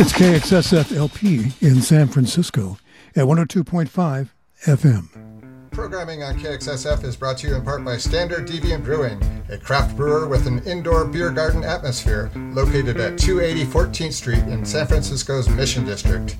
[0.00, 2.78] It's KXSF LP in San Francisco
[3.16, 4.28] at 102.5
[4.64, 5.70] FM.
[5.72, 9.96] Programming on KXSF is brought to you in part by Standard Deviant Brewing, a craft
[9.96, 15.48] brewer with an indoor beer garden atmosphere located at 280 14th Street in San Francisco's
[15.48, 16.36] Mission District.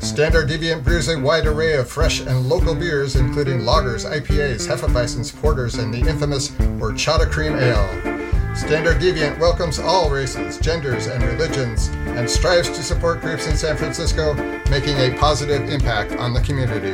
[0.00, 5.34] Standard Deviant brews a wide array of fresh and local beers, including lagers, IPAs, Hefeweizens,
[5.40, 8.17] porters, and the infamous horchata cream ale.
[8.58, 11.88] Standard Deviant welcomes all races, genders, and religions
[12.18, 14.34] and strives to support groups in San Francisco
[14.68, 16.92] making a positive impact on the community.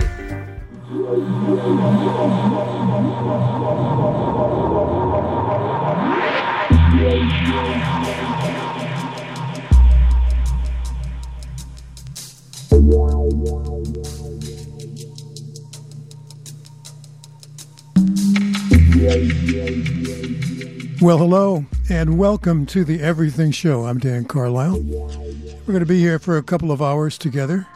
[21.00, 23.84] Well, hello, and welcome to the Everything Show.
[23.84, 24.80] I'm Dan Carlisle.
[24.80, 27.66] We're going to be here for a couple of hours together.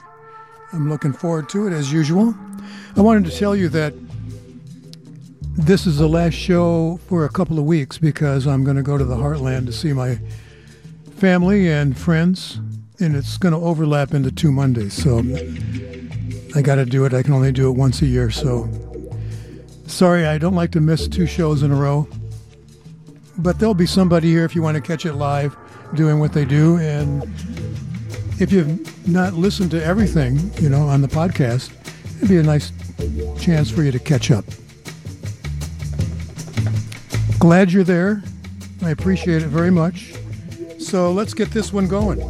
[0.72, 2.34] I'm looking forward to it as usual.
[2.96, 3.92] I wanted to tell you that
[5.56, 8.96] this is the last show for a couple of weeks because I'm going to go
[8.96, 10.20] to the Heartland to see my
[11.16, 12.60] family and friends,
[13.00, 14.94] and it's going to overlap into two Mondays.
[14.94, 15.18] So
[16.54, 17.12] I got to do it.
[17.12, 18.30] I can only do it once a year.
[18.30, 18.70] So
[19.86, 22.06] sorry, I don't like to miss two shows in a row
[23.38, 25.56] but there'll be somebody here if you want to catch it live
[25.94, 26.78] doing what they do.
[26.78, 27.22] And
[28.40, 31.72] if you've not listened to everything, you know, on the podcast,
[32.16, 32.72] it'd be a nice
[33.40, 34.44] chance for you to catch up.
[37.38, 38.22] Glad you're there.
[38.82, 40.14] I appreciate it very much.
[40.78, 42.20] So let's get this one going.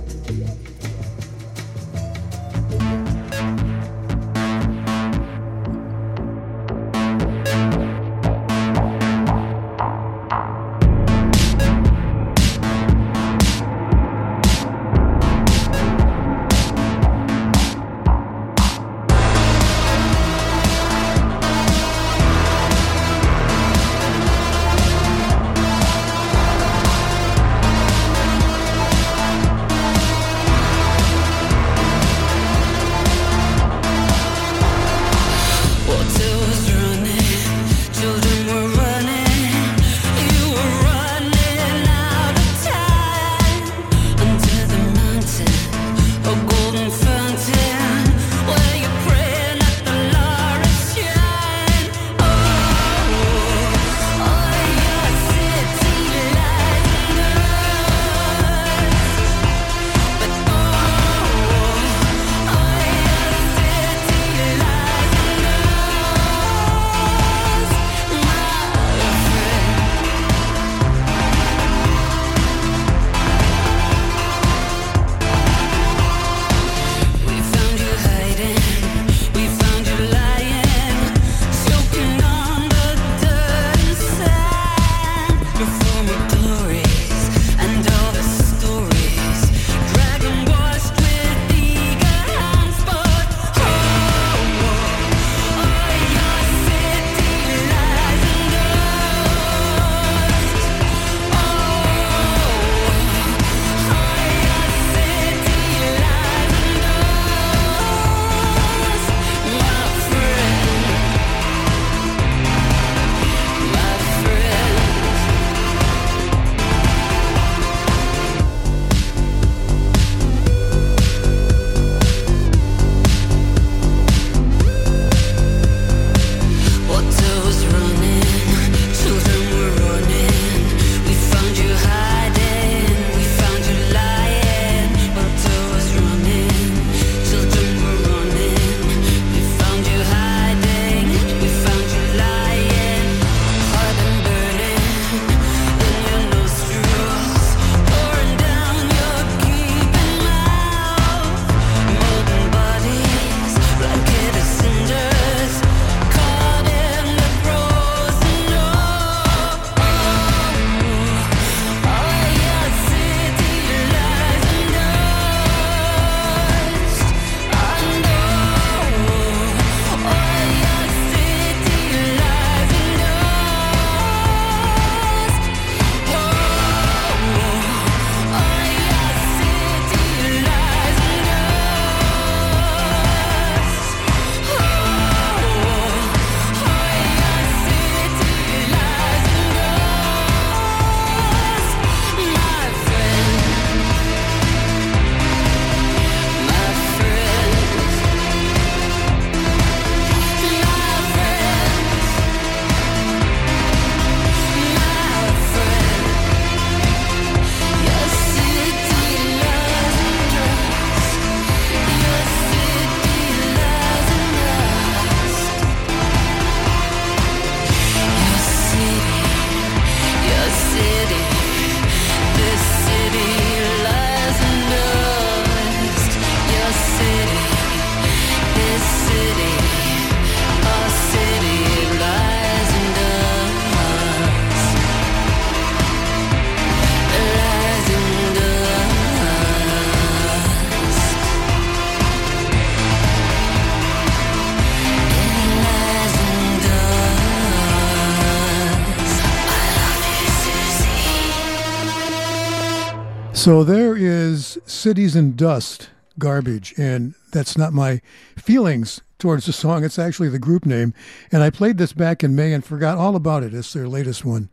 [253.49, 258.03] So there is Cities in Dust, Garbage, and that's not my
[258.37, 259.85] feelings towards the song.
[259.85, 260.93] It's actually the group name.
[261.33, 263.55] And I played this back in May and forgot all about it.
[263.55, 264.51] It's their latest one.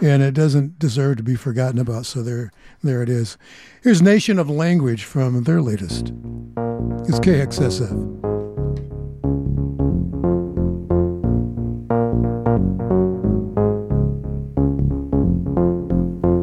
[0.00, 2.06] And it doesn't deserve to be forgotten about.
[2.06, 2.50] So there,
[2.82, 3.36] there it is.
[3.82, 6.14] Here's Nation of Language from their latest.
[7.06, 8.22] It's KXSF.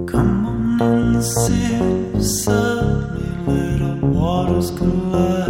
[0.07, 0.45] Come
[0.79, 1.84] on and sit
[2.17, 5.44] beside me, little waters collide.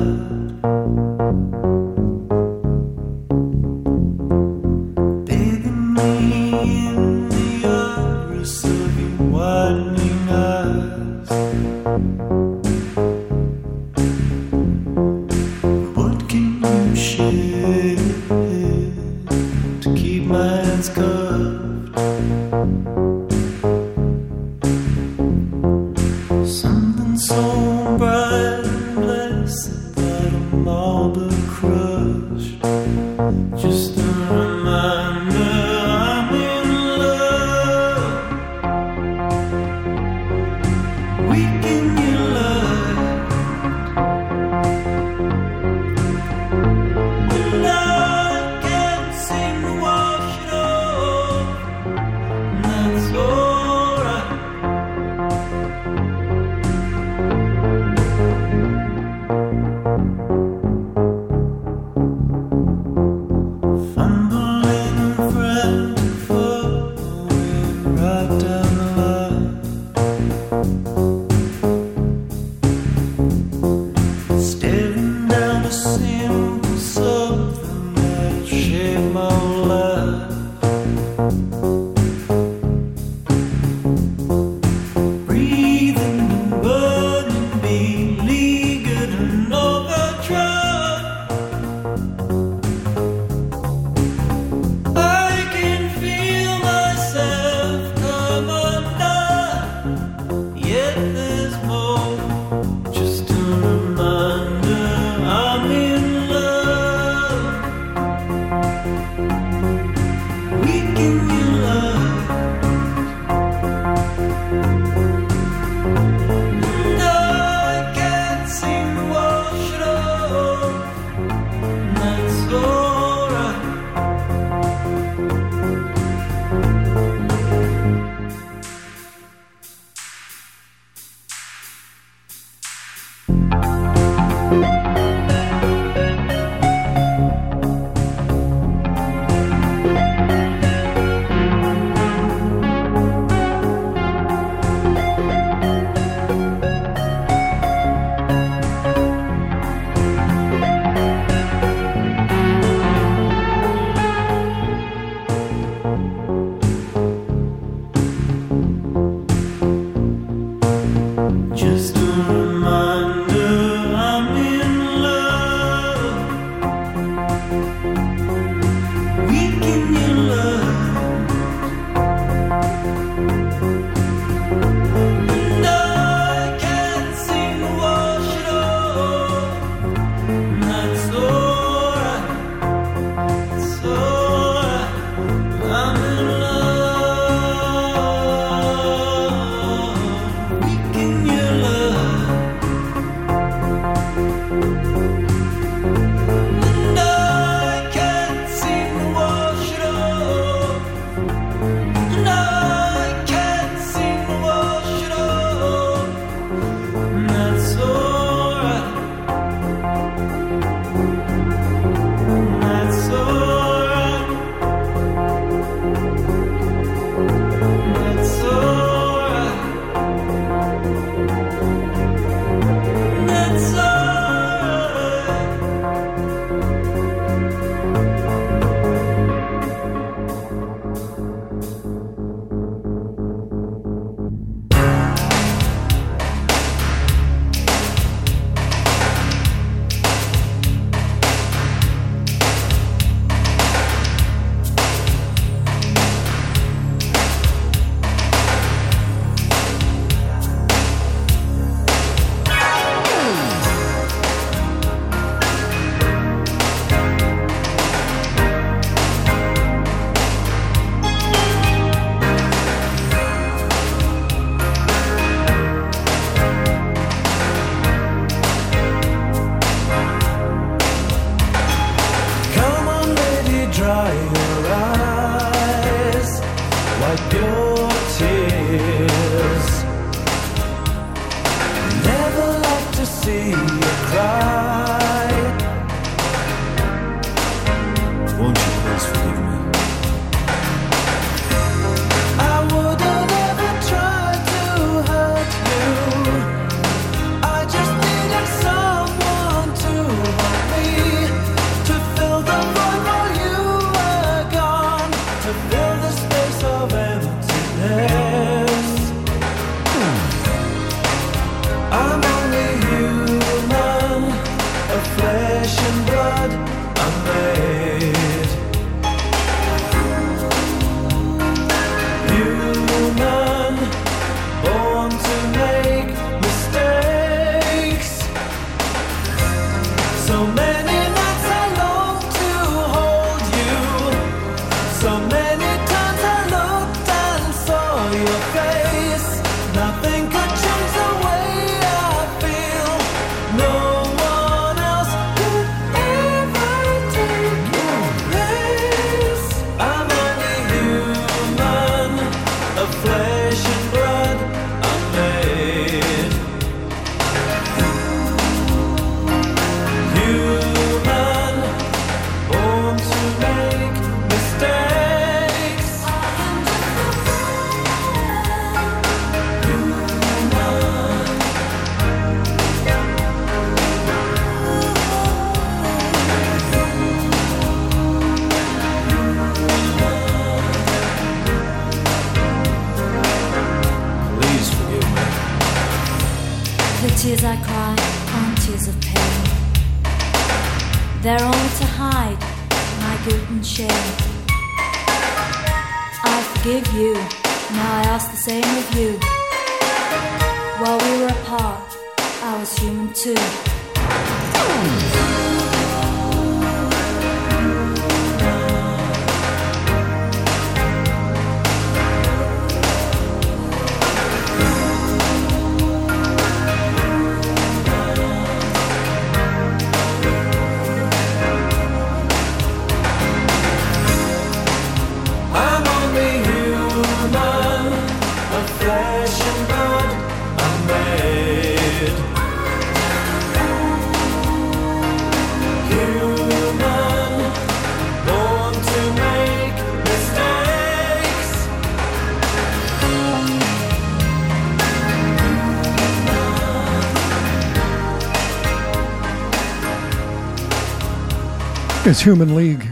[452.07, 452.85] It's Human League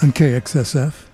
[0.00, 1.06] on KXSF.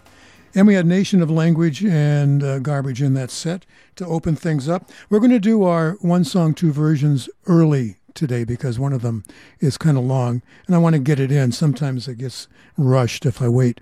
[0.54, 3.64] And we had Nation of Language and uh, Garbage in that set
[3.96, 4.90] to open things up.
[5.08, 9.24] We're going to do our one song, two versions early today because one of them
[9.58, 11.52] is kind of long and I want to get it in.
[11.52, 13.80] Sometimes it gets rushed if I wait.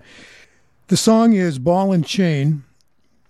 [0.87, 2.63] The song is Ball and Chain,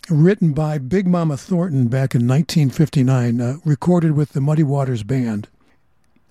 [0.08, 5.48] written by Big Mama Thornton back in 1959, uh, recorded with the Muddy Waters Band.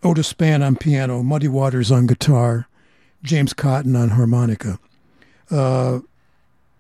[0.04, 2.68] Otis Spann on piano, Muddy Waters on guitar,
[3.24, 4.80] James Cotton on harmonica.
[5.50, 6.00] Uh,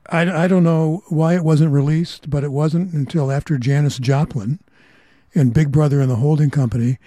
[0.09, 4.59] I, I don't know why it wasn't released, but it wasn't until after Janis Joplin
[5.35, 6.97] and Big Brother and the Holding Company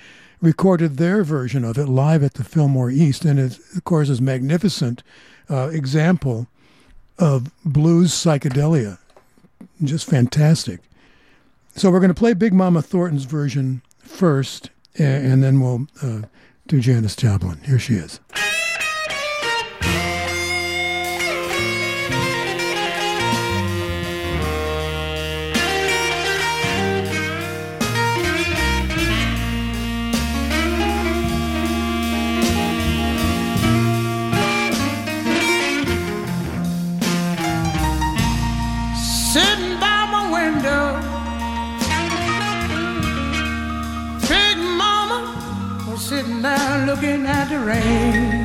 [0.41, 3.25] recorded their version of it live at the Fillmore East.
[3.25, 5.03] And it, of course, is a magnificent
[5.49, 6.47] uh, example
[7.19, 8.99] of blues psychedelia.
[9.83, 10.81] Just fantastic.
[11.75, 16.23] So we're going to play Big Mama Thornton's version first, and then we'll uh,
[16.67, 17.59] do Janis Joplin.
[17.65, 18.21] Here she is.
[46.87, 48.40] Looking at the rain.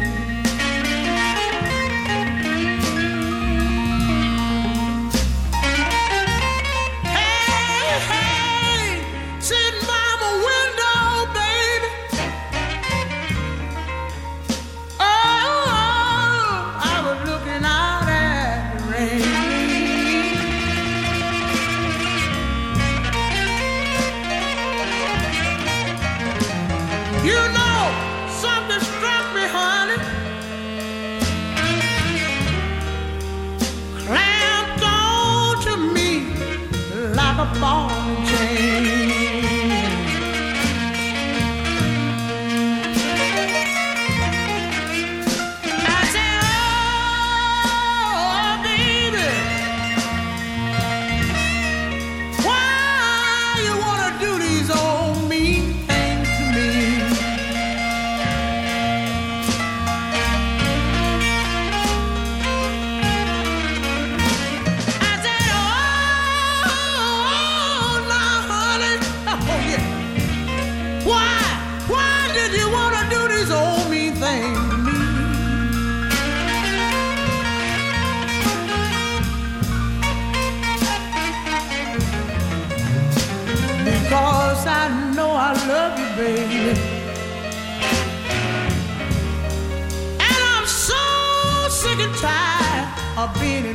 [93.26, 93.75] I've been in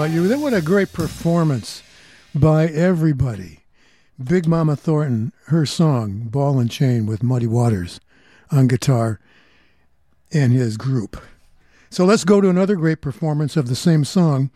[0.00, 0.26] about you.
[0.28, 1.82] Then what a great performance
[2.34, 3.60] by everybody.
[4.22, 8.00] Big Mama Thornton, her song "Ball and Chain" with Muddy Waters
[8.50, 9.20] on guitar,
[10.32, 11.20] and his group.
[11.90, 14.50] So let's go to another great performance of the same song.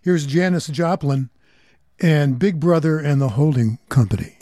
[0.00, 1.28] Here's Janis Joplin
[2.00, 4.38] and Big Brother and the Holding Company.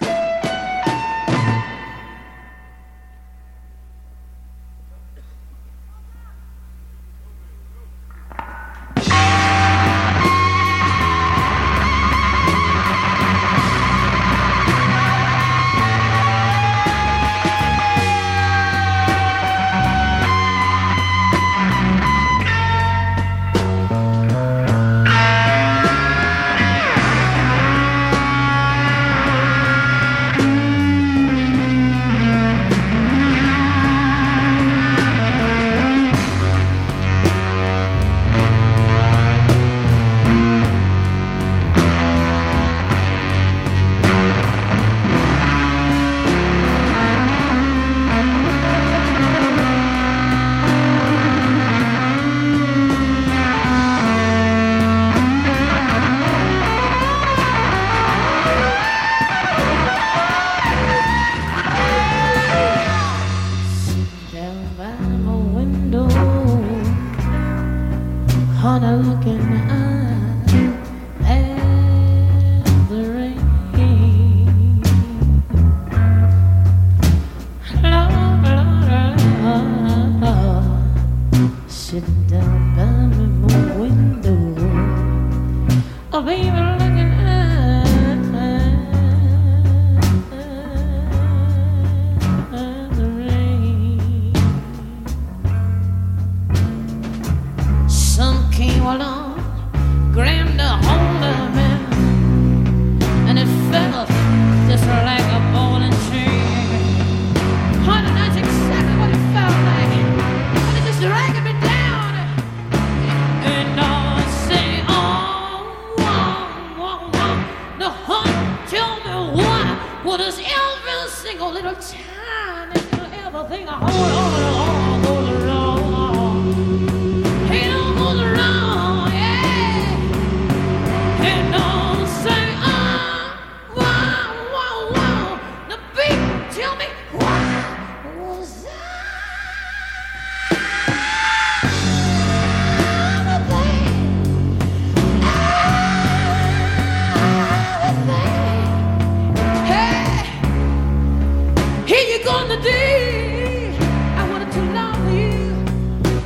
[151.87, 153.77] Here you gonna be.
[154.17, 155.55] I wanted to love you,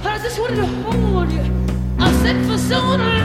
[0.02, 1.42] but I just wanted to hold you.
[1.98, 3.17] I said for so long.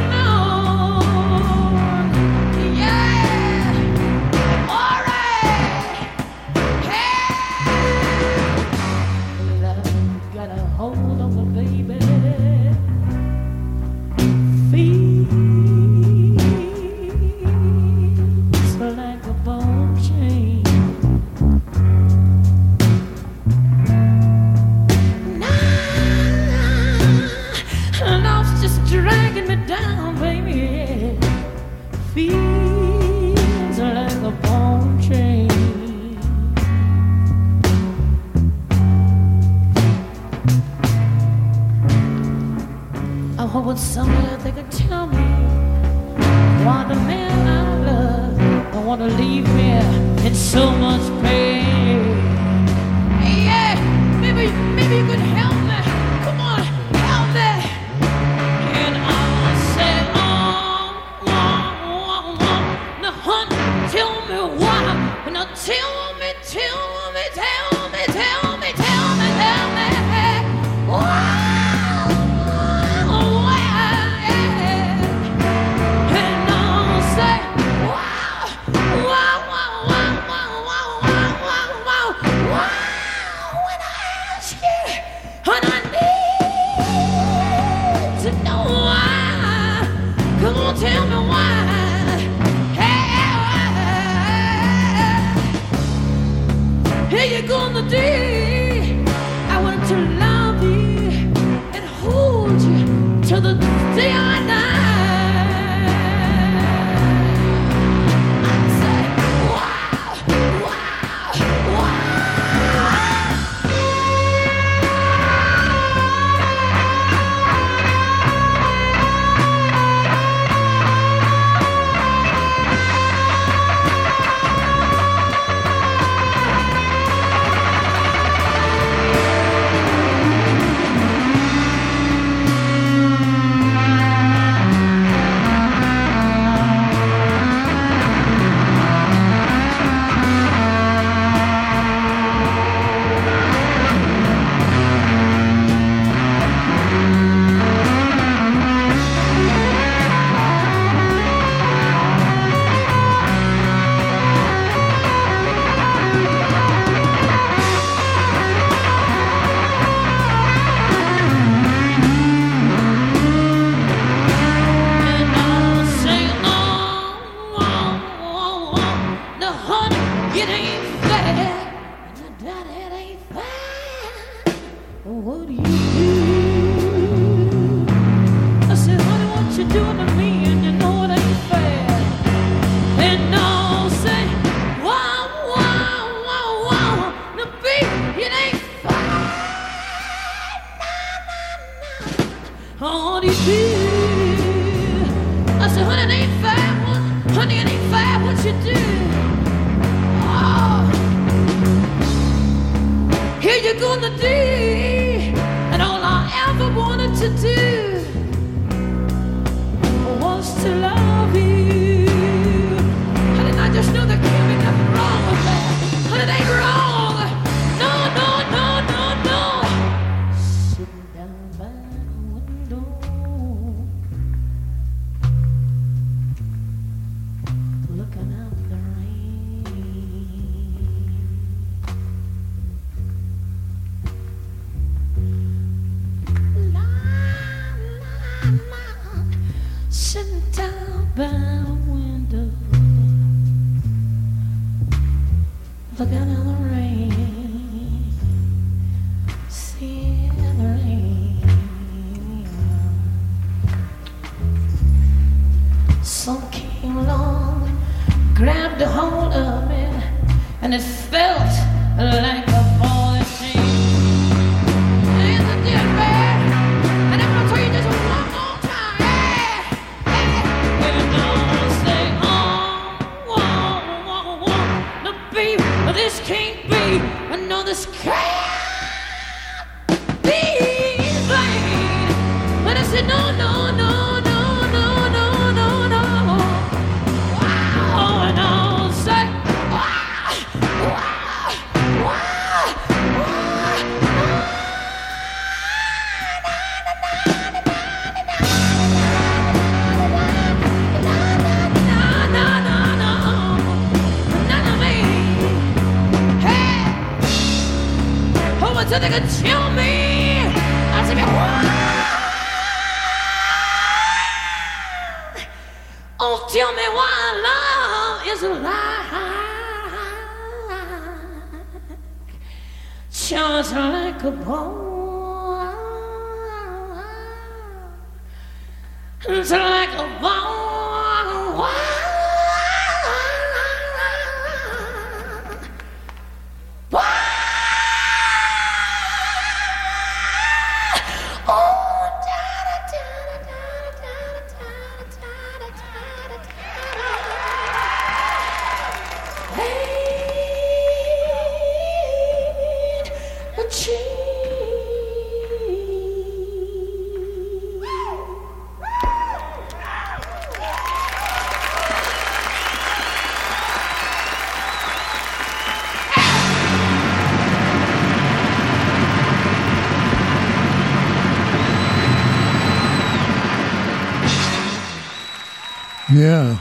[376.13, 376.59] Yeah.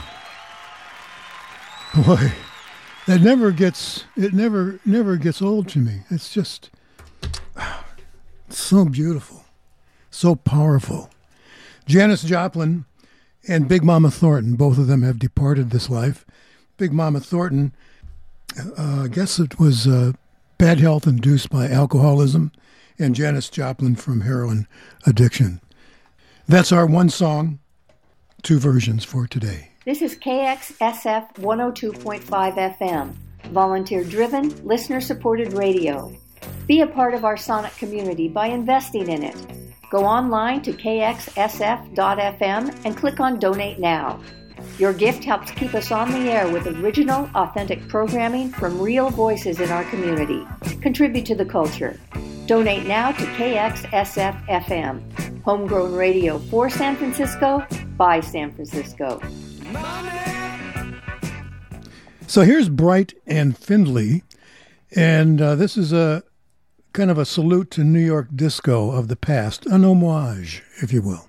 [1.93, 2.33] Boy,
[3.05, 5.99] that never gets it never never gets old to me.
[6.09, 6.71] It's just
[8.49, 9.45] so beautiful,
[10.09, 11.11] so powerful.
[11.85, 12.85] Janis Joplin
[13.47, 16.25] and Big Mama Thornton, both of them have departed this life.
[16.77, 17.73] Big Mama Thornton,
[18.75, 20.13] uh, I guess it was uh,
[20.57, 22.51] bad health induced by alcoholism,
[22.97, 24.65] and Janis Joplin from heroin
[25.05, 25.61] addiction.
[26.47, 27.59] That's our one song,
[28.43, 29.69] two versions for today.
[29.85, 33.13] This is KXSF 102.5 FM,
[33.51, 36.13] volunteer driven, listener supported radio.
[36.67, 39.37] Be a part of our Sonic community by investing in it.
[39.89, 41.95] Go online to kxsf.fm
[42.85, 44.19] and click on Donate Now.
[44.79, 49.59] Your gift helps keep us on the air with original, authentic programming from real voices
[49.59, 50.47] in our community.
[50.81, 51.99] Contribute to the culture.
[52.47, 57.65] Donate now to KXSF FM, homegrown radio for San Francisco
[57.97, 59.21] by San Francisco.
[62.25, 64.23] So here's Bright and Findlay,
[64.95, 66.23] and uh, this is a
[66.93, 71.03] kind of a salute to New York disco of the past, an homage, if you
[71.03, 71.27] will.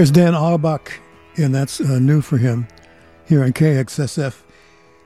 [0.00, 0.98] There's Dan Auerbach,
[1.36, 2.66] and that's uh, new for him
[3.26, 4.34] here on KXSF.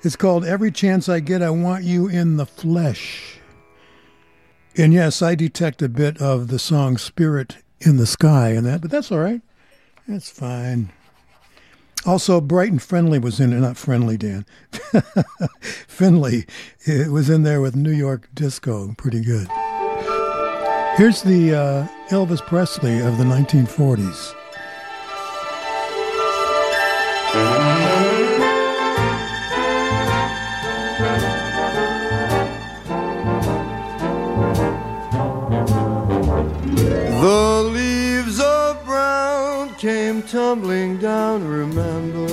[0.02, 3.40] It's called Every Chance I Get, I Want You in the Flesh.
[4.76, 8.82] And yes, I detect a bit of the song Spirit in the Sky in that,
[8.82, 9.42] but that's all right.
[10.06, 10.92] That's fine.
[12.06, 13.58] Also, Bright and Friendly was in it.
[13.58, 14.46] Not Friendly, Dan.
[15.88, 16.46] Findlay.
[16.86, 18.94] It was in there with New York Disco.
[18.96, 19.48] Pretty good.
[20.96, 24.36] Here's the uh, Elvis Presley of the 1940s.
[40.34, 42.26] Tumbling down, remember,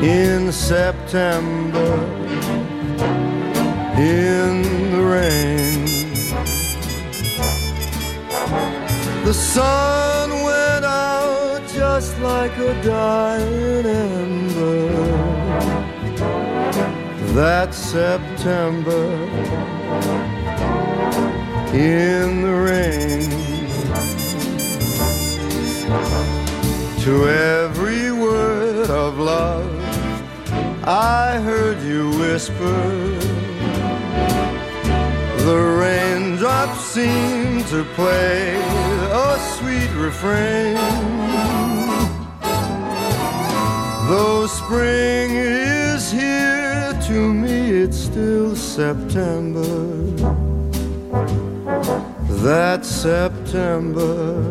[0.00, 1.92] in September,
[3.98, 5.84] in the rain.
[9.24, 14.86] The sun went out just like a dying ember.
[17.34, 19.04] That September
[21.74, 23.51] in the rain.
[27.04, 29.70] To every word of love,
[30.84, 32.82] I heard you whisper.
[35.46, 38.54] The raindrops seem to play
[39.26, 40.76] a sweet refrain.
[44.08, 49.82] Though spring is here, to me it's still September
[52.42, 54.42] that September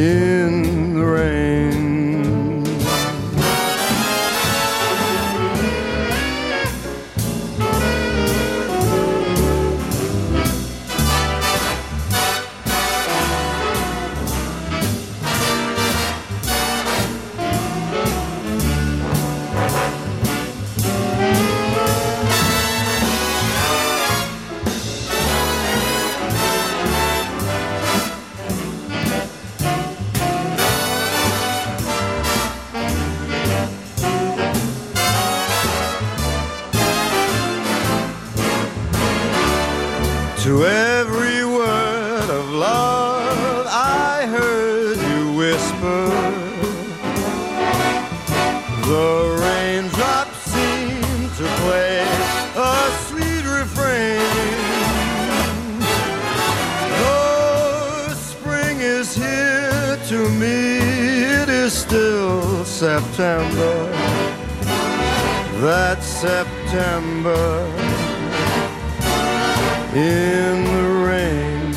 [0.00, 1.79] in the rain.
[62.80, 63.92] September.
[65.60, 67.66] That September
[69.94, 71.72] in the rain.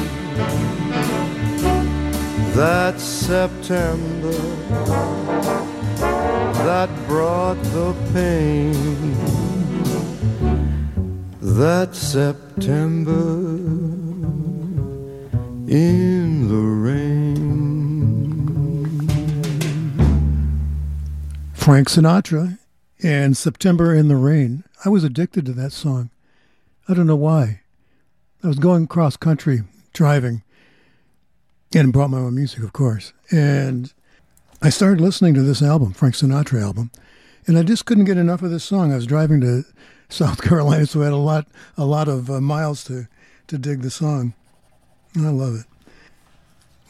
[2.56, 4.32] That September
[6.64, 8.72] that brought the pain.
[11.42, 13.28] That September
[15.68, 17.23] in the rain.
[21.64, 22.60] Frank Sinatra
[23.02, 24.66] and September in the Rain.
[24.84, 26.10] I was addicted to that song.
[26.90, 27.62] I don't know why.
[28.44, 29.62] I was going cross country
[29.94, 30.44] driving
[31.74, 33.14] and brought my own music, of course.
[33.32, 33.94] And
[34.62, 36.92] I started listening to this album, Frank Sinatra album,
[37.48, 38.92] and I just couldn't get enough of this song.
[38.92, 39.64] I was driving to
[40.10, 41.48] South Carolina, so I had a lot,
[41.78, 43.08] a lot of uh, miles to,
[43.48, 44.34] to dig the song.
[45.16, 45.66] And I love it.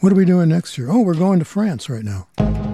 [0.00, 0.90] What are we doing next year?
[0.90, 2.73] Oh, we're going to France right now.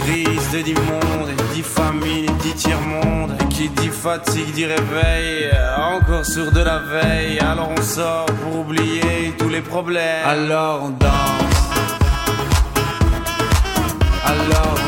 [0.00, 6.52] crise te dit monde, dit famine dit tiers-monde, qui dit fatigue dit réveil, encore sourd
[6.52, 11.58] de la veille, alors on sort pour oublier tous les problèmes, alors on danse.
[14.24, 14.87] Alors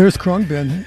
[0.00, 0.86] There's Khruangbin.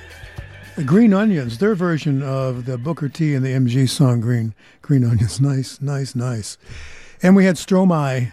[0.75, 5.03] The Green Onions, their version of the Booker T and the MG song Green Green
[5.03, 5.39] Onions.
[5.39, 6.57] Nice, nice, nice.
[7.21, 8.31] And we had Stromae,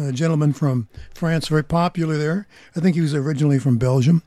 [0.00, 2.46] a gentleman from France, very popular there.
[2.76, 4.22] I think he was originally from Belgium.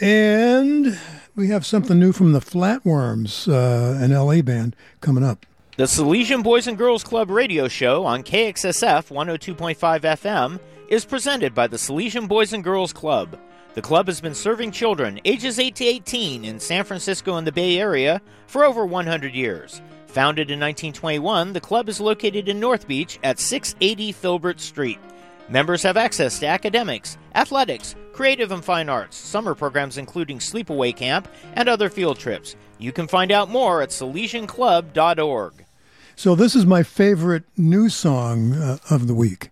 [0.00, 0.98] And
[1.36, 5.44] we have something new from the Flatworms, uh, an LA band, coming up.
[5.76, 10.58] The Salesian Boys and Girls Club radio show on KXSF 102.5 FM
[10.88, 13.38] is presented by the Salesian Boys and Girls Club.
[13.74, 17.52] The club has been serving children ages 8 to 18 in San Francisco and the
[17.52, 19.80] Bay Area for over 100 years.
[20.08, 24.98] Founded in 1921, the club is located in North Beach at 680 Filbert Street.
[25.48, 31.26] Members have access to academics, athletics, creative and fine arts, summer programs including sleepaway camp,
[31.54, 32.56] and other field trips.
[32.78, 35.64] You can find out more at salesianclub.org.
[36.14, 39.50] So, this is my favorite new song uh, of the week.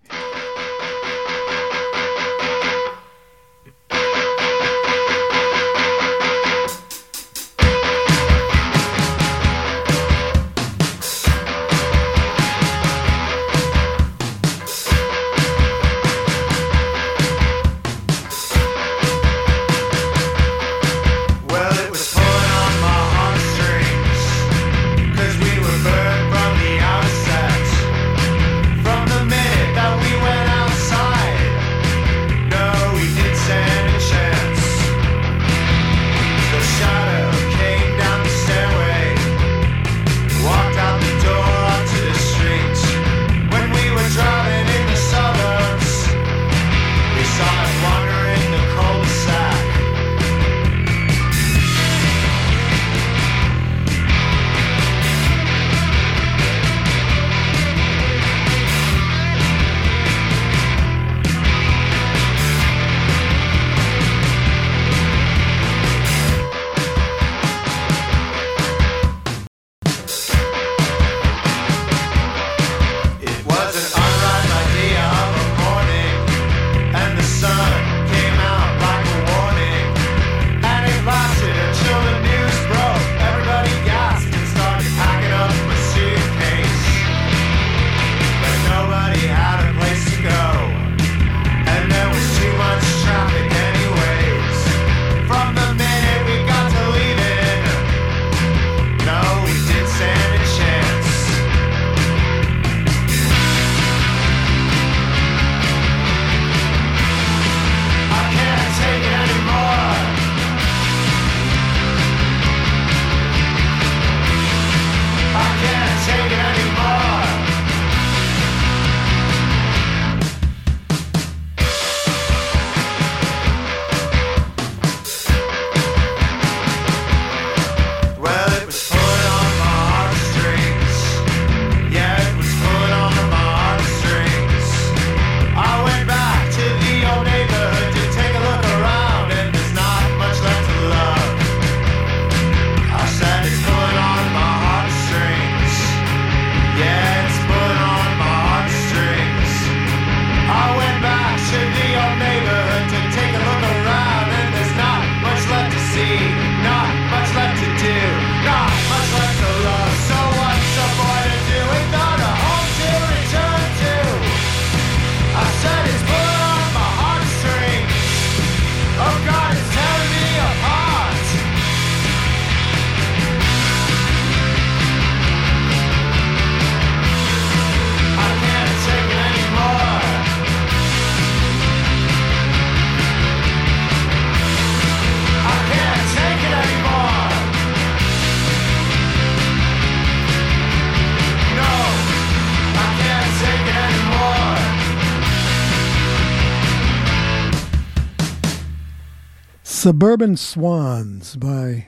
[199.80, 201.86] Suburban Swans by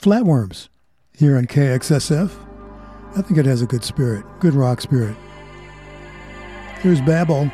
[0.00, 0.68] Flatworms
[1.12, 2.30] here on KXSF.
[3.16, 5.16] I think it has a good spirit, good rock spirit.
[6.82, 7.50] Here's Babble.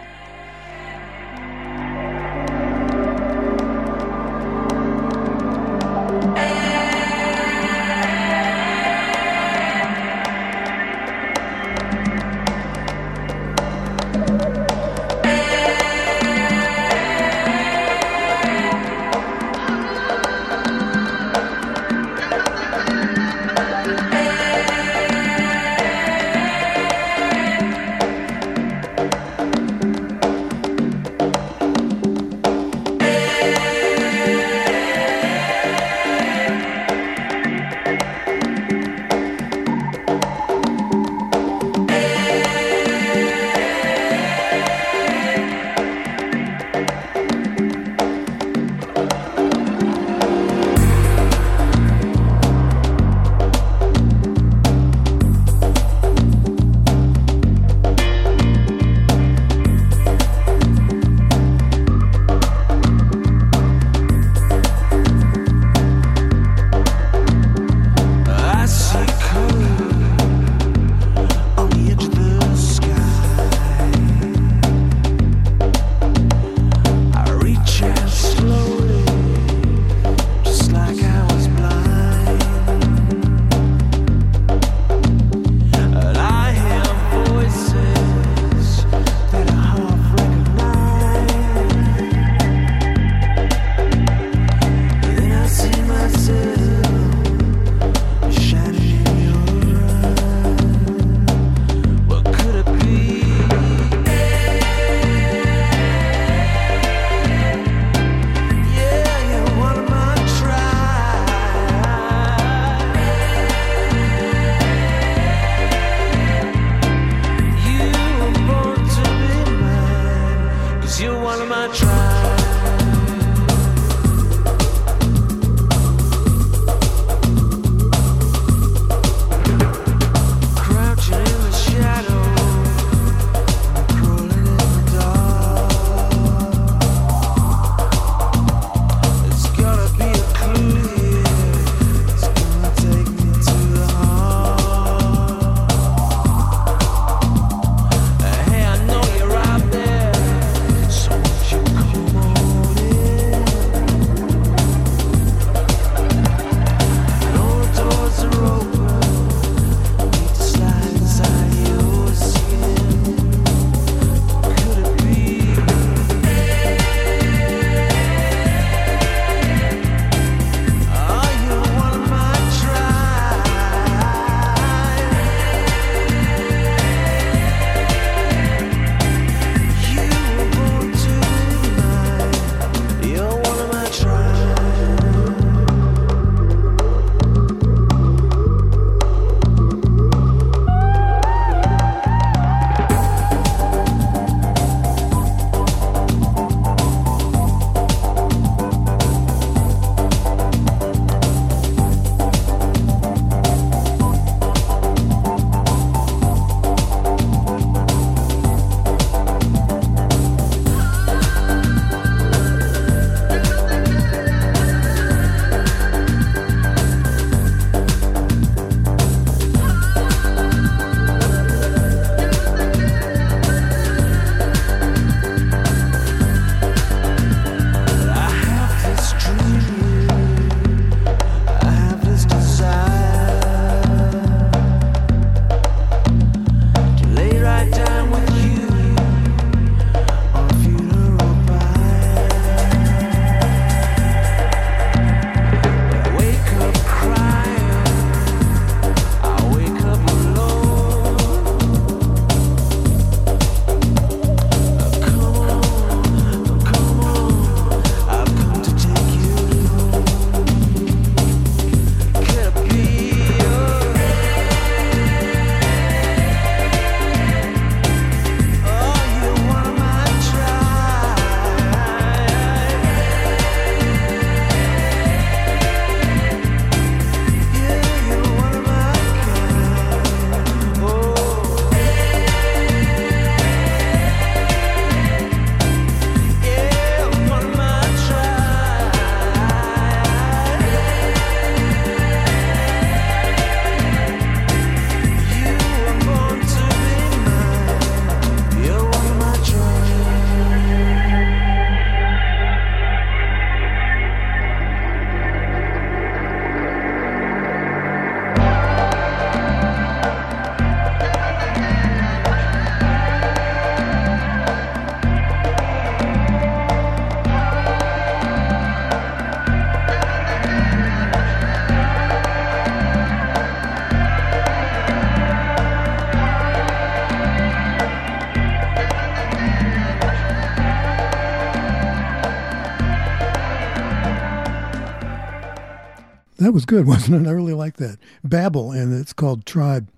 [336.46, 337.28] That was good, wasn't it?
[337.28, 337.98] I really like that.
[338.22, 339.88] Babble, and it's called Tribe.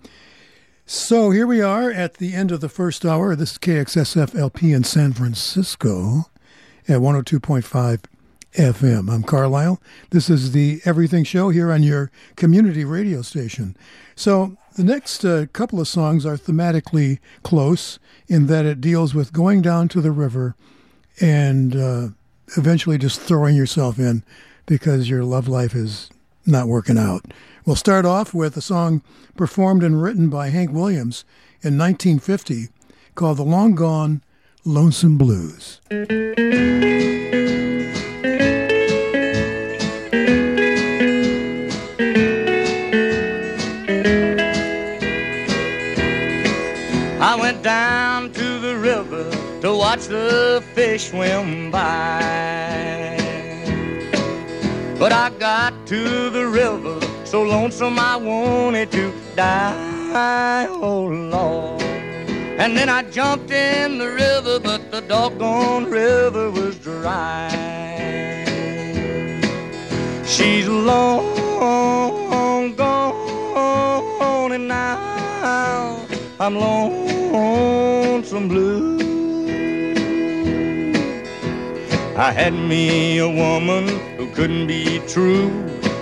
[0.87, 3.37] So here we are at the end of the first hour.
[3.37, 6.31] This is KXSF LP in San Francisco
[6.89, 8.03] at 102.5
[8.55, 9.13] FM.
[9.13, 9.79] I'm Carlisle.
[10.09, 13.77] This is the Everything Show here on your community radio station.
[14.17, 19.35] So the next uh, couple of songs are thematically close in that it deals with
[19.35, 20.57] going down to the river
[21.21, 22.09] and uh,
[22.57, 24.25] eventually just throwing yourself in
[24.65, 26.09] because your love life is
[26.49, 27.25] not working out.
[27.65, 29.03] We'll start off with a song
[29.37, 31.25] performed and written by Hank Williams
[31.63, 32.69] in 1950
[33.15, 34.23] called The Long Gone
[34.65, 35.81] Lonesome Blues.
[47.21, 49.31] I went down to the river
[49.61, 52.98] to watch the fish swim by.
[54.99, 60.67] But I got to the river so lonesome I wanted to die.
[60.69, 61.83] Oh Lord.
[62.59, 67.49] And then I jumped in the river, but the doggone river was dry.
[70.27, 71.25] She's long
[72.75, 76.05] gone, and now
[76.41, 78.98] I'm lonesome blue.
[82.21, 85.53] I had me a woman who couldn't be true.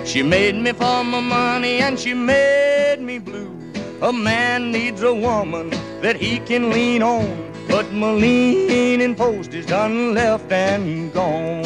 [0.03, 3.55] She made me for my money and she made me blue.
[4.01, 5.69] A man needs a woman
[6.01, 11.63] that he can lean on, but my leaning post is done left and gone.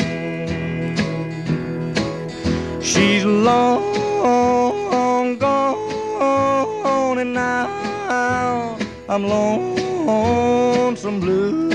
[2.81, 3.79] She's long
[5.39, 8.77] gone, and now
[9.07, 11.70] I'm lonesome blue.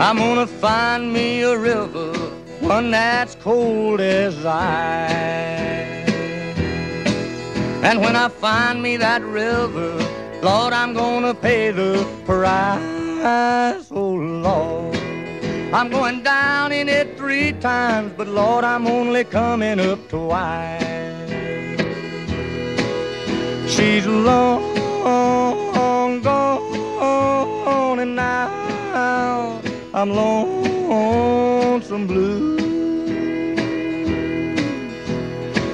[0.00, 2.12] I'm gonna find me a river,
[2.60, 5.10] one that's cold as ice.
[7.82, 9.96] And when I find me that river,
[10.40, 13.88] Lord, I'm gonna pay the price.
[13.90, 14.97] Oh, Lord.
[15.70, 20.82] I'm going down in it three times, but Lord, I'm only coming up twice.
[23.68, 24.62] She's long
[26.22, 29.60] gone, and now
[29.92, 32.56] I'm lonesome blue.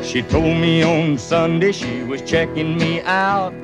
[0.02, 3.54] She told me on Sunday she was checking me out.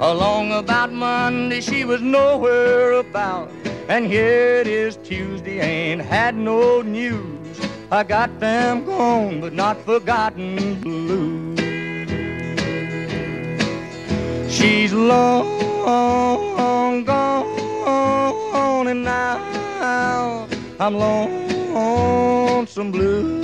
[0.00, 3.50] Along about Monday she was nowhere about.
[3.86, 7.60] And here it is Tuesday, ain't had no news.
[7.90, 11.54] I got them gone, but not forgotten blue.
[14.48, 20.48] She's long gone, and now
[20.80, 23.42] I'm lonesome blue.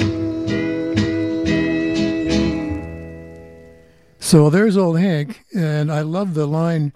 [4.18, 6.92] So there's old Hank, and I love the line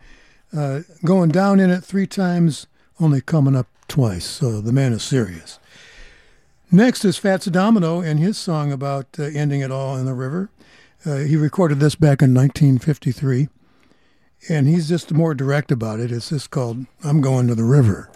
[0.57, 2.67] uh, going down in it three times,
[3.01, 4.25] only coming up twice.
[4.25, 5.59] So the man is serious.
[6.71, 10.51] Next is Fats Domino and his song about uh, ending it all in the river.
[11.07, 13.49] Uh, he recorded this back in 1953,
[14.49, 16.11] and he's just more direct about it.
[16.11, 18.11] It's just called I'm Going to the River.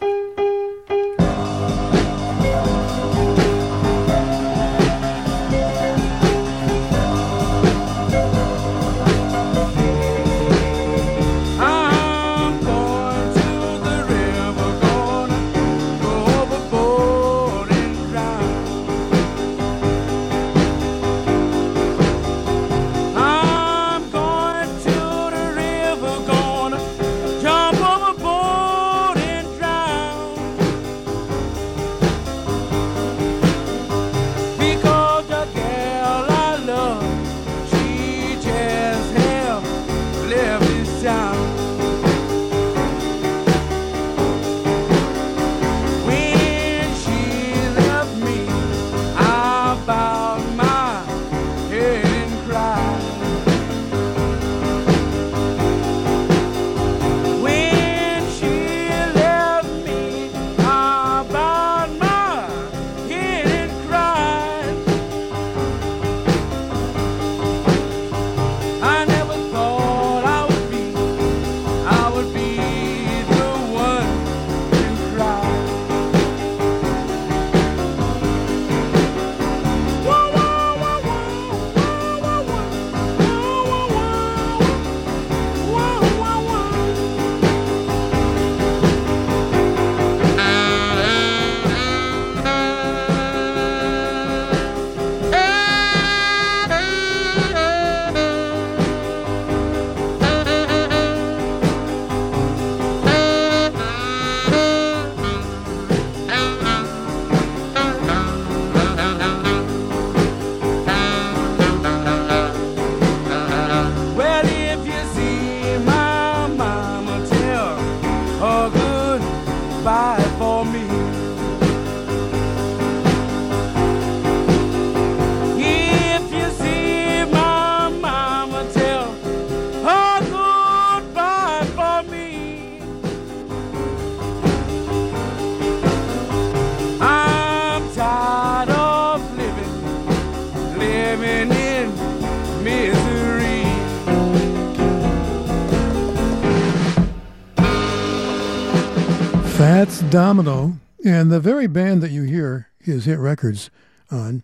[150.11, 150.79] Domino.
[151.05, 153.71] And the very band that you hear his hit records
[154.11, 154.43] on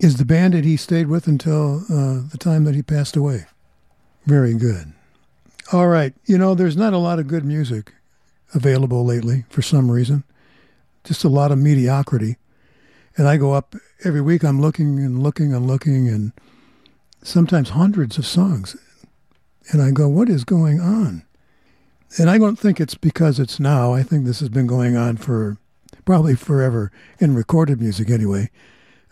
[0.00, 3.46] is the band that he stayed with until uh, the time that he passed away.
[4.26, 4.92] Very good.
[5.72, 6.12] All right.
[6.26, 7.92] You know, there's not a lot of good music
[8.52, 10.24] available lately for some reason,
[11.04, 12.36] just a lot of mediocrity.
[13.16, 16.32] And I go up every week, I'm looking and looking and looking, and
[17.22, 18.76] sometimes hundreds of songs.
[19.70, 21.22] And I go, what is going on?
[22.18, 23.92] And I don't think it's because it's now.
[23.92, 25.58] I think this has been going on for
[26.04, 28.50] probably forever in recorded music anyway.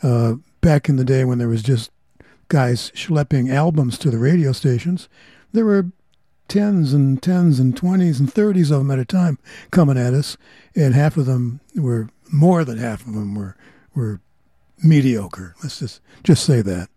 [0.02, 1.90] Uh, back in the day when there was just
[2.48, 5.08] guys schlepping albums to the radio stations,
[5.52, 5.90] there were
[6.48, 9.38] tens and tens and twenties and thirties of them at a time
[9.70, 10.36] coming at us,
[10.74, 13.56] and half of them were more than half of them were
[13.94, 14.20] were
[14.82, 15.54] mediocre.
[15.62, 16.88] Let's just just say that.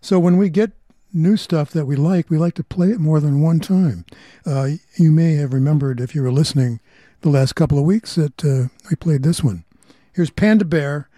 [0.00, 0.72] So when we get
[1.16, 4.04] new stuff that we like, we like to play it more than one time.
[4.44, 6.80] Uh, you may have remembered if you were listening
[7.22, 9.64] the last couple of weeks that uh, we played this one.
[10.12, 11.08] Here's Panda Bear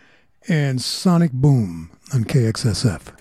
[0.49, 3.18] and Sonic Boom on KXSF.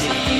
[0.00, 0.32] Headed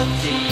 [0.00, 0.49] look to you.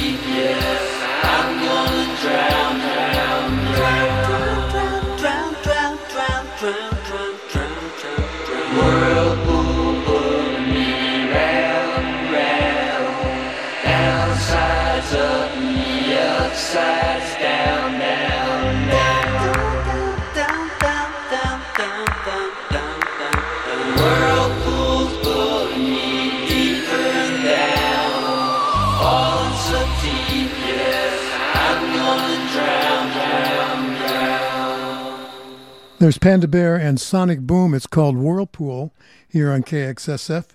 [36.09, 37.75] There's Panda Bear and Sonic Boom.
[37.75, 38.95] It's called Whirlpool
[39.29, 40.47] here on KXSF.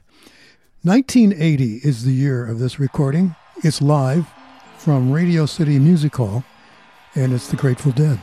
[0.82, 3.36] 1980 is the year of this recording.
[3.58, 4.26] It's live
[4.80, 6.44] from Radio City Music Hall,
[7.14, 8.20] and it's the Grateful Dead.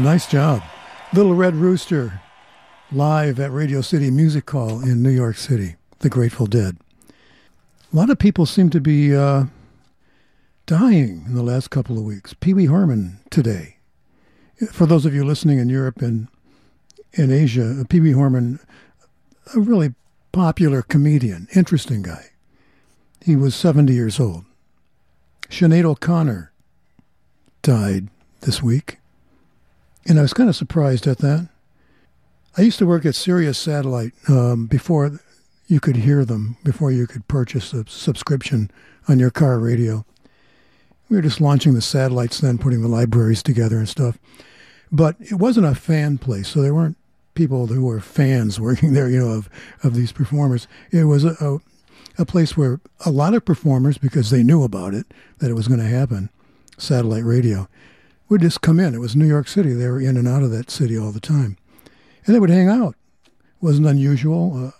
[0.00, 0.62] Nice job.
[1.12, 2.22] Little Red Rooster
[2.92, 6.78] live at Radio City Music Hall in New York City, the Grateful Dead.
[7.92, 9.44] A lot of people seem to be uh,
[10.66, 12.32] dying in the last couple of weeks.
[12.32, 13.76] Pee Wee Herman today.
[14.70, 16.28] For those of you listening in Europe and
[17.12, 18.60] in Asia, Pee Wee Herman,
[19.54, 19.94] a really
[20.32, 22.30] popular comedian, interesting guy.
[23.24, 24.44] He was 70 years old.
[25.50, 26.52] Sinead O'Connor
[27.62, 28.08] died
[28.40, 28.97] this week.
[30.08, 31.48] And I was kind of surprised at that.
[32.56, 35.20] I used to work at Sirius Satellite um, before,
[35.66, 38.70] you could hear them before you could purchase a subscription
[39.06, 40.06] on your car radio.
[41.10, 44.18] We were just launching the satellites then, putting the libraries together and stuff.
[44.90, 46.96] But it wasn't a fan place, so there weren't
[47.34, 49.50] people who were fans working there, you know, of,
[49.84, 50.66] of these performers.
[50.90, 51.58] It was a, a,
[52.22, 55.06] a place where a lot of performers, because they knew about it,
[55.38, 56.30] that it was going to happen,
[56.78, 57.68] satellite radio,
[58.28, 58.94] would just come in.
[58.94, 59.72] It was New York City.
[59.72, 61.56] They were in and out of that city all the time.
[62.26, 62.94] And they would hang out.
[63.24, 63.32] It
[63.62, 64.66] wasn't unusual.
[64.66, 64.70] Uh,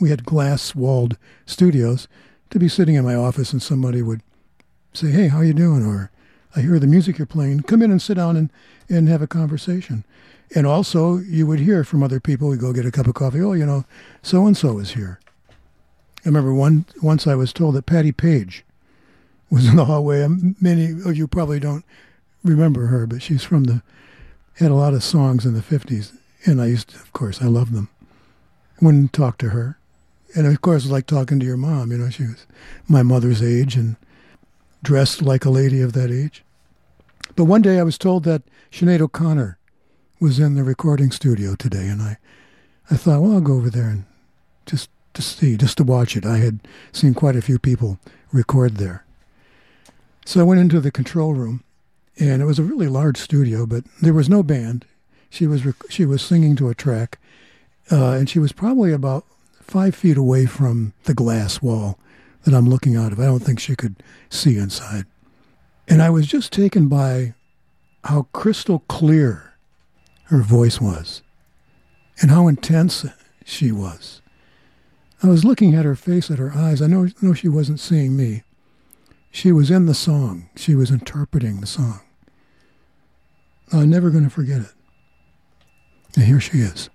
[0.00, 1.16] we had glass walled
[1.46, 2.08] studios
[2.50, 4.22] to be sitting in my office and somebody would
[4.92, 5.84] say, Hey, how you doing?
[5.84, 6.10] Or
[6.56, 7.60] I hear the music you're playing.
[7.60, 8.50] Come in and sit down and,
[8.88, 10.04] and have a conversation.
[10.54, 12.48] And also you would hear from other people.
[12.48, 13.40] We go get a cup of coffee.
[13.40, 13.84] Oh, you know,
[14.22, 15.20] so and so is here.
[16.24, 18.64] I remember one once I was told that Patti Page
[19.50, 20.26] was in the hallway.
[20.60, 21.84] Many of you probably don't
[22.44, 23.82] remember her, but she's from the
[24.58, 26.12] had a lot of songs in the fifties,
[26.44, 27.88] and I used to, of course, I loved them.
[28.80, 29.78] Wouldn't talk to her,
[30.36, 31.90] and of course, like talking to your mom.
[31.90, 32.46] You know, she was
[32.86, 33.96] my mother's age and
[34.82, 36.44] dressed like a lady of that age.
[37.34, 39.58] But one day I was told that Sinead O'Connor
[40.20, 42.18] was in the recording studio today, and I,
[42.90, 44.04] I thought, well, I'll go over there and
[44.66, 46.26] just to see, just to watch it.
[46.26, 46.60] I had
[46.92, 47.98] seen quite a few people
[48.32, 49.04] record there.
[50.26, 51.64] So I went into the control room,
[52.18, 54.84] and it was a really large studio, but there was no band.
[55.30, 57.18] She was rec- she was singing to a track,
[57.90, 59.24] uh, and she was probably about
[59.60, 61.98] five feet away from the glass wall
[62.44, 63.18] that I'm looking out of.
[63.18, 63.96] I don't think she could
[64.28, 65.06] see inside.
[65.88, 67.34] And I was just taken by
[68.04, 69.54] how crystal clear
[70.24, 71.22] her voice was
[72.20, 73.04] and how intense
[73.44, 74.20] she was.
[75.22, 76.82] I was looking at her face, at her eyes.
[76.82, 78.42] I know, know she wasn't seeing me.
[79.30, 80.48] She was in the song.
[80.54, 82.00] She was interpreting the song.
[83.74, 84.72] I'm never going to forget it.
[86.16, 86.90] And here she is.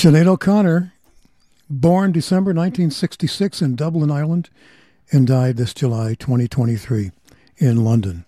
[0.00, 0.94] Sinead O'Connor,
[1.68, 4.48] born December 1966 in Dublin, Ireland,
[5.12, 7.10] and died this July 2023
[7.58, 8.24] in London.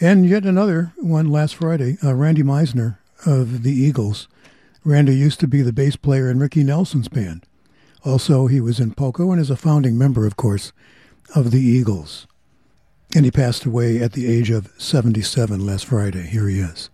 [0.00, 4.28] And yet another one last Friday, uh, Randy Meisner of the Eagles.
[4.84, 7.44] Randy used to be the bass player in Ricky Nelson's band.
[8.04, 10.72] Also, he was in Poco and is a founding member, of course,
[11.34, 12.28] of the Eagles.
[13.12, 16.28] And he passed away at the age of 77 last Friday.
[16.28, 16.90] Here he is.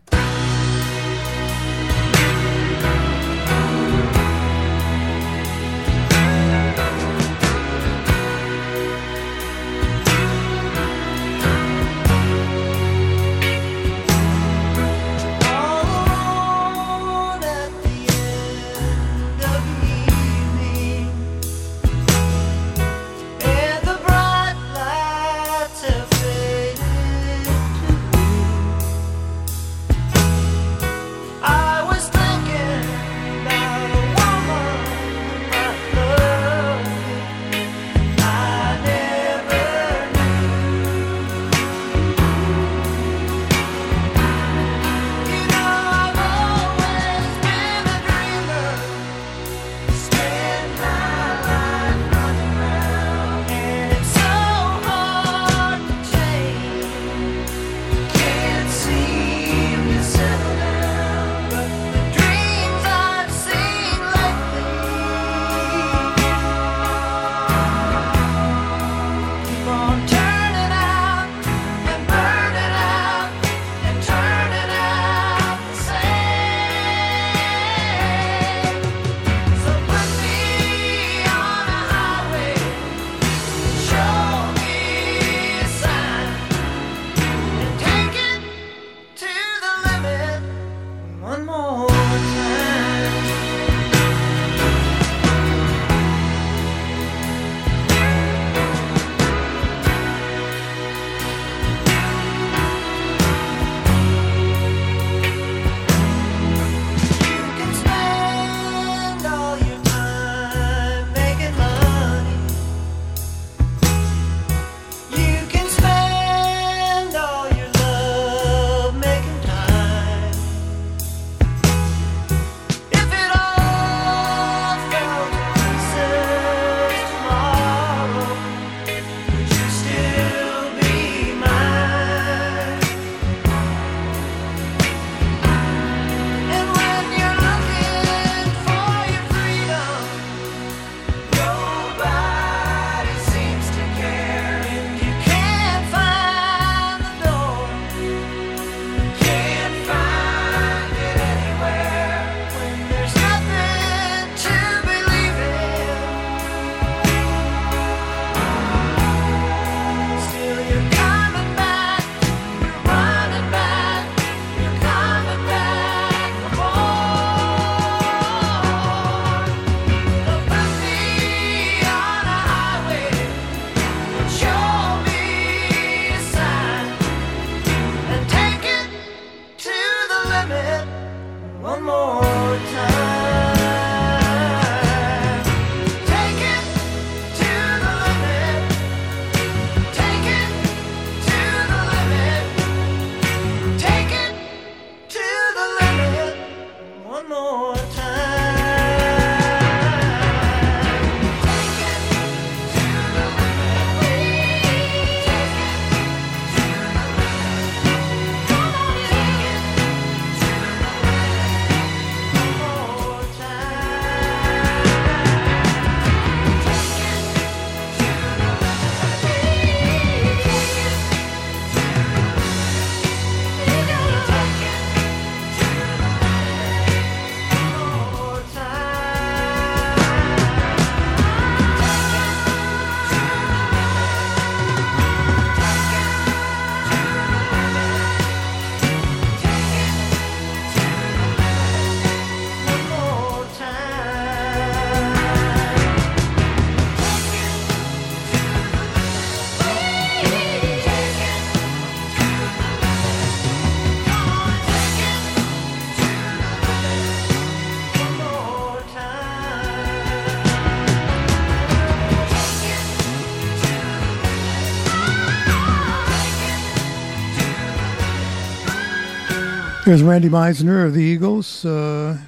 [269.84, 271.64] There's Randy Meisner of the Eagles.
[271.64, 272.18] Uh,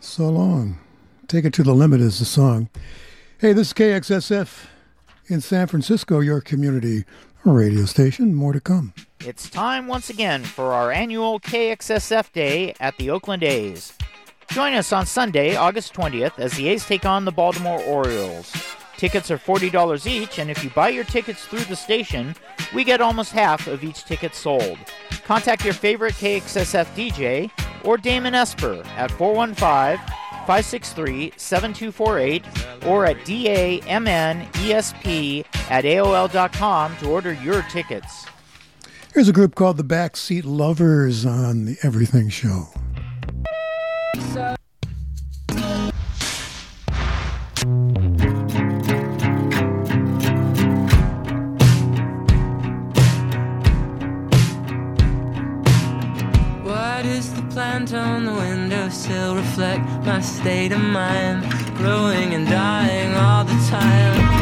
[0.00, 0.78] so long.
[1.28, 2.68] Take it to the limit is the song.
[3.38, 4.66] Hey, this is KXSF
[5.28, 7.04] in San Francisco, your community
[7.44, 8.34] radio station.
[8.34, 8.94] More to come.
[9.20, 13.92] It's time once again for our annual KXSF Day at the Oakland A's.
[14.50, 18.52] Join us on Sunday, August 20th, as the A's take on the Baltimore Orioles.
[18.96, 22.34] Tickets are $40 each, and if you buy your tickets through the station,
[22.74, 24.78] we get almost half of each ticket sold.
[25.24, 27.50] Contact your favorite KXSF DJ
[27.84, 29.98] or Damon Esper at 415
[30.46, 32.44] 563 7248
[32.86, 33.84] or at DAMNESP
[35.70, 38.26] at AOL.com to order your tickets.
[39.14, 42.68] Here's a group called the Backseat Lovers on the Everything Show.
[44.34, 44.56] Why
[57.94, 61.42] on the windowsill reflect my state of mind?
[61.76, 64.33] Growing and dying all the time.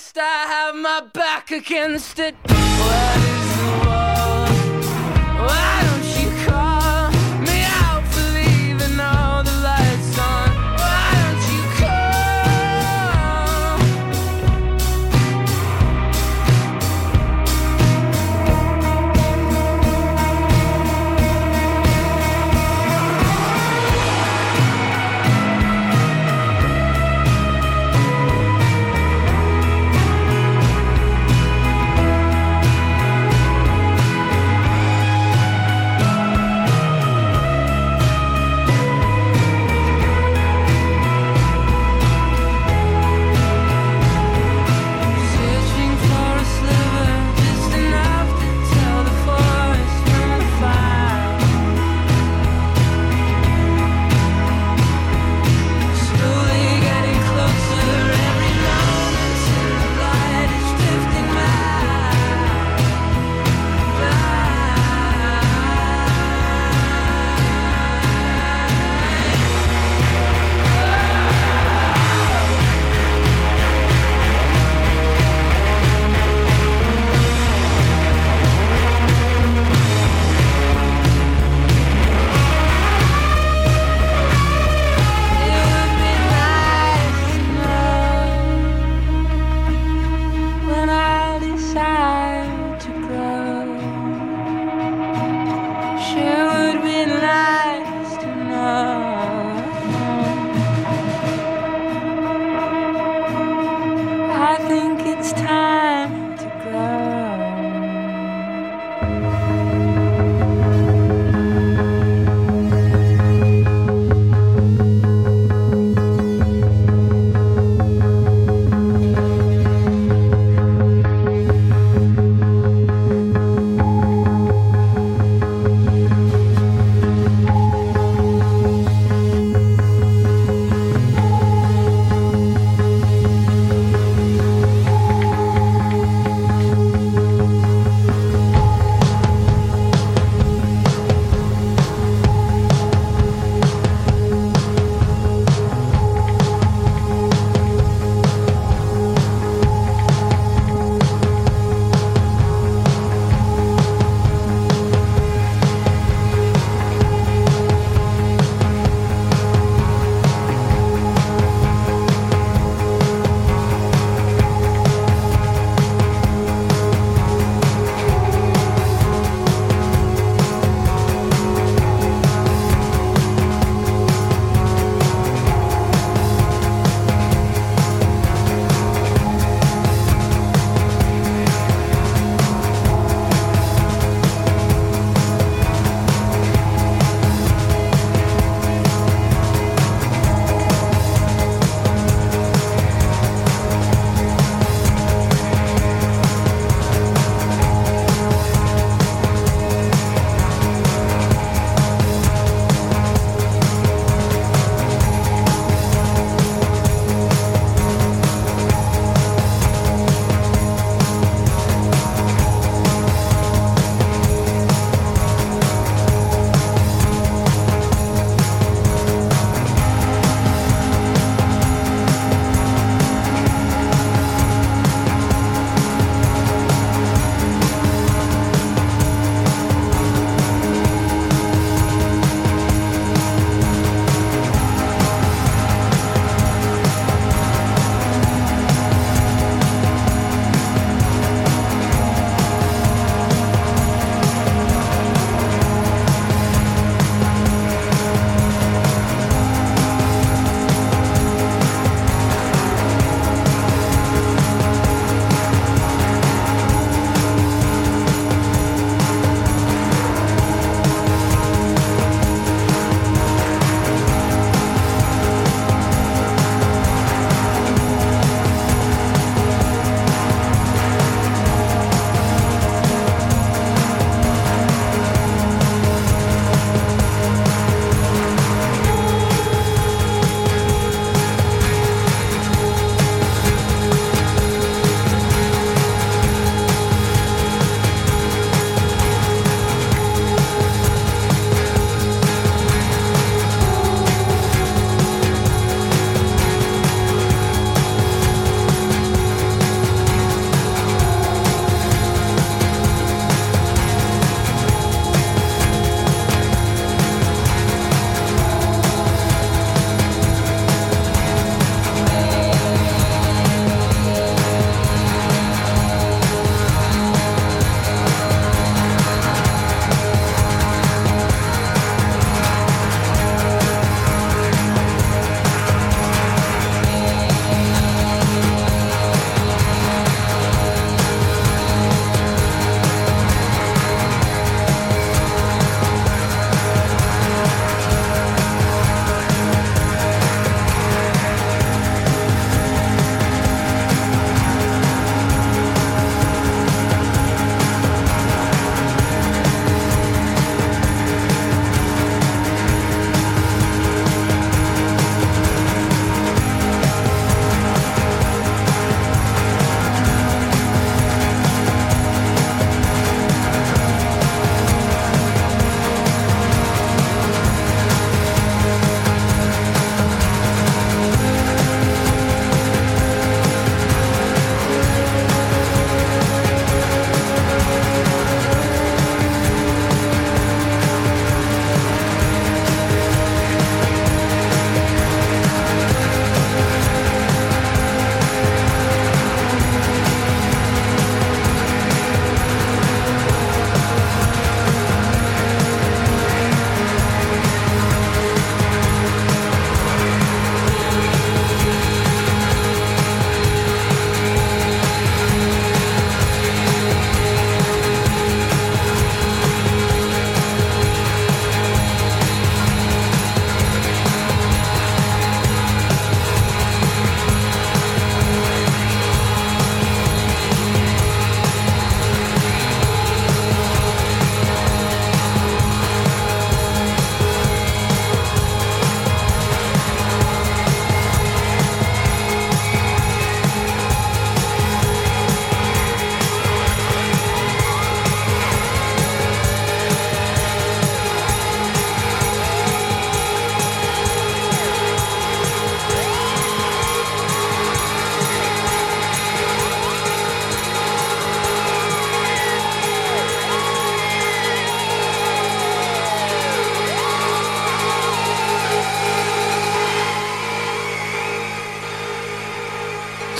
[0.00, 2.34] Insist I have my back against it?
[2.46, 4.46] Why does the wall?
[5.46, 5.79] Why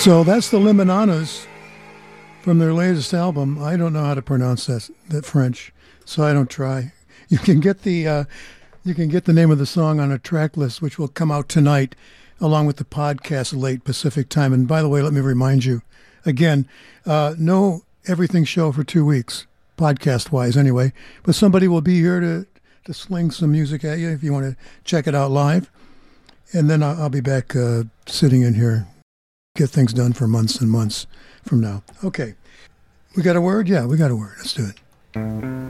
[0.00, 1.46] So that's the Limiñanas
[2.40, 3.62] from their latest album.
[3.62, 5.74] I don't know how to pronounce that that French,
[6.06, 6.94] so I don't try.
[7.28, 8.24] You can get the uh,
[8.82, 11.30] you can get the name of the song on a track list, which will come
[11.30, 11.94] out tonight,
[12.40, 14.54] along with the podcast late Pacific time.
[14.54, 15.82] And by the way, let me remind you
[16.24, 16.66] again,
[17.04, 19.46] uh, no everything show for two weeks,
[19.76, 20.94] podcast wise anyway.
[21.24, 22.46] But somebody will be here to
[22.86, 25.70] to sling some music at you if you want to check it out live.
[26.54, 28.86] And then I'll, I'll be back uh, sitting in here
[29.60, 31.06] get things done for months and months
[31.44, 31.82] from now.
[32.02, 32.34] Okay.
[33.14, 33.68] We got a word?
[33.68, 34.34] Yeah, we got a word.
[34.38, 34.80] Let's do it.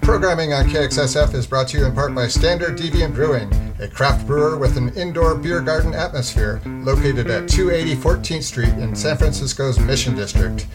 [0.03, 3.51] Programming on KXSF is brought to you in part by Standard Deviant Brewing,
[3.81, 8.95] a craft brewer with an indoor beer garden atmosphere located at 280 14th Street in
[8.95, 10.67] San Francisco's Mission District.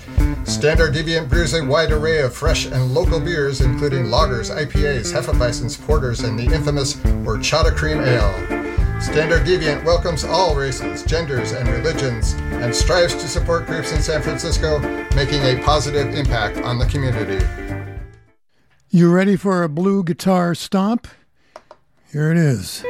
[0.43, 5.79] Standard Deviant brews a wide array of fresh and local beers, including lagers, IPAs, Hefeweizens,
[5.85, 8.74] porters, and the infamous horchata cream ale.
[8.99, 14.22] Standard Deviant welcomes all races, genders, and religions and strives to support groups in San
[14.22, 14.80] Francisco
[15.15, 17.45] making a positive impact on the community.
[18.89, 21.07] You ready for a blue guitar stomp?
[22.11, 22.84] Here it is.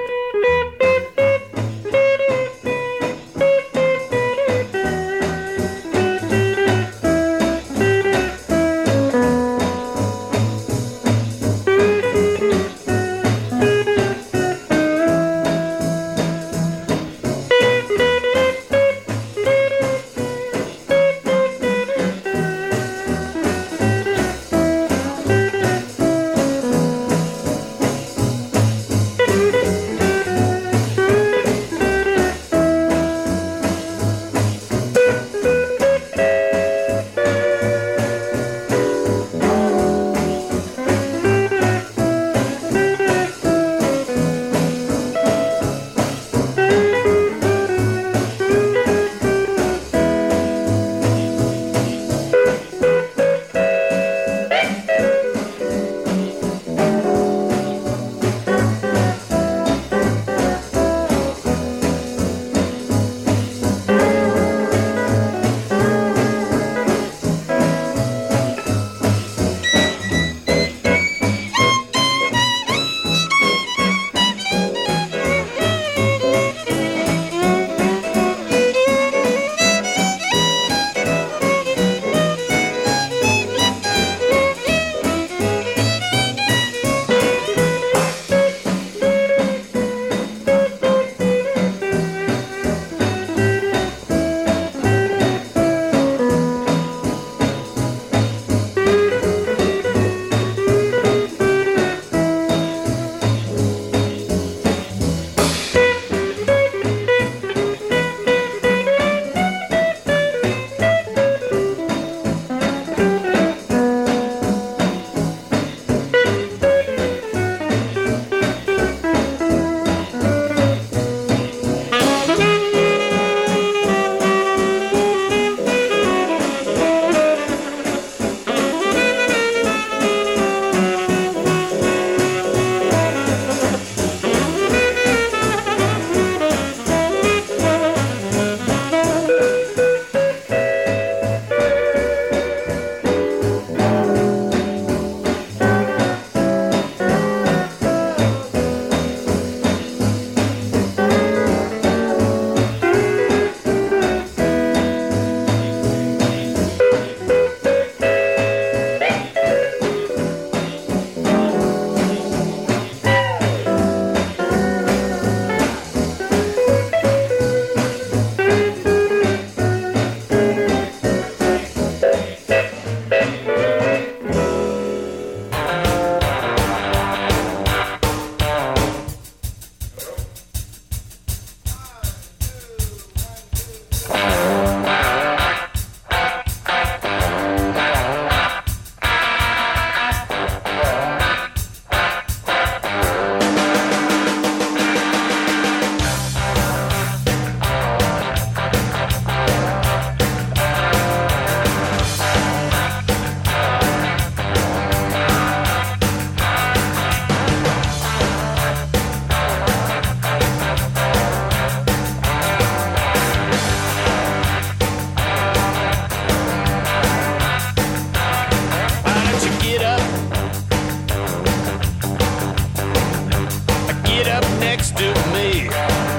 [224.75, 226.14] Next to me.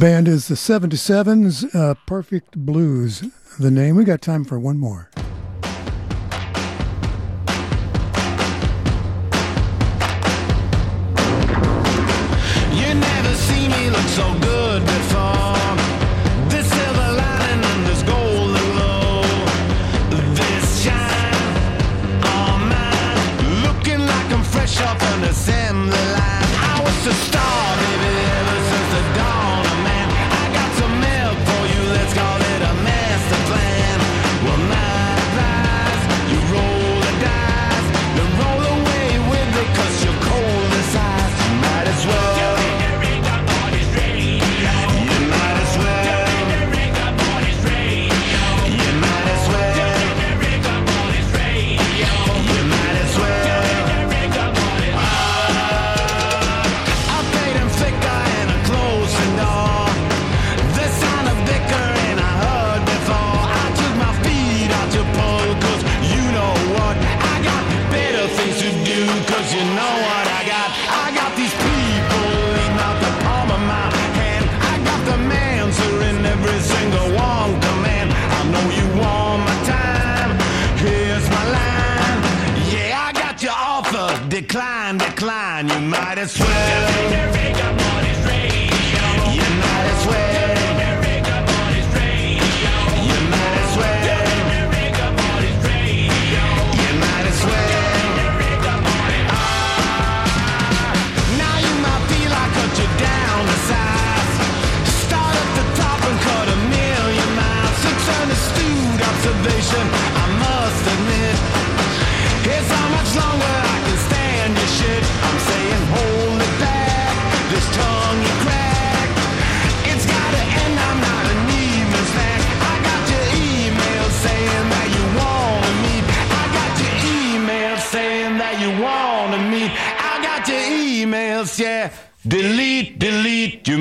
[0.00, 3.22] Band is the 77s, uh, Perfect Blues,
[3.58, 3.96] the name.
[3.96, 5.09] We got time for one more.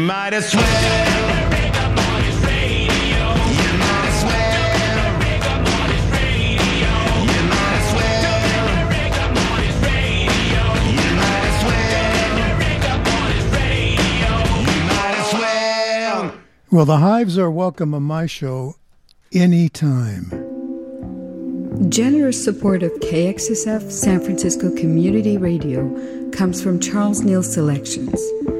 [0.05, 1.09] Might as well.
[16.71, 18.75] Well, the Hives are welcome on my show
[19.33, 20.29] anytime.
[21.89, 28.21] Generous support of KXSF San Francisco Community Radio comes from Charles Neal Selections.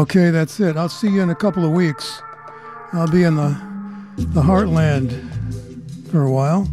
[0.00, 0.78] Okay, that's it.
[0.78, 2.22] I'll see you in a couple of weeks.
[2.94, 3.54] I'll be in the
[4.16, 5.12] the heartland
[6.10, 6.66] for a while,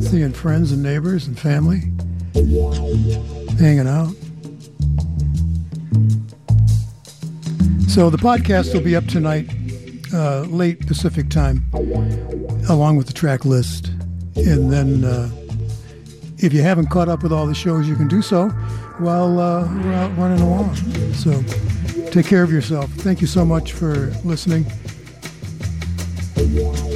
[0.00, 1.82] seeing friends and neighbors and family,
[3.58, 4.14] hanging out.
[7.86, 9.50] So the podcast will be up tonight,
[10.14, 11.70] uh, late Pacific time,
[12.70, 13.88] along with the track list.
[14.36, 15.30] And then, uh,
[16.38, 18.48] if you haven't caught up with all the shows, you can do so
[19.00, 20.74] while uh, we're out running along.
[21.12, 21.42] So
[22.16, 22.90] take care of yourself.
[22.92, 24.64] Thank you so much for listening.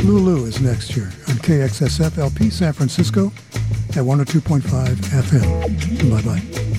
[0.02, 3.26] Lulu is next year on KXSF LP San Francisco
[3.90, 6.10] at 102.5 FM.
[6.10, 6.69] Bye bye.